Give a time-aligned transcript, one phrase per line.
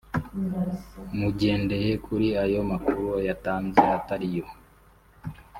[1.19, 4.45] mugendeye kuri ayo makuru yatanze atari yo